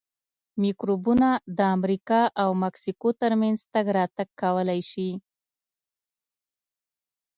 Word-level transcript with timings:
میکروبونه 0.63 1.29
د 1.57 1.59
امریکا 1.75 2.21
او 2.41 2.49
مکسیکو 2.63 3.09
ترمنځ 3.21 3.57
تګ 3.73 3.85
راتګ 3.97 4.27
کولای 4.41 4.81
شي. 4.91 5.09